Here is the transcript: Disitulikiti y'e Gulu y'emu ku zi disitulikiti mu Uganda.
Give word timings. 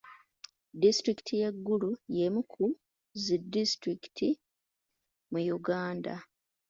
Disitulikiti 0.81 1.33
y'e 1.41 1.49
Gulu 1.65 1.91
y'emu 2.17 2.41
ku 2.51 2.65
zi 3.21 3.35
disitulikiti 3.53 4.27
mu 5.31 5.39
Uganda. 5.57 6.13